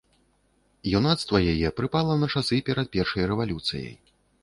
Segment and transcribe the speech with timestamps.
[0.99, 3.93] Юнацтва яе прыпала на часы перад першай рэвалюцыяй.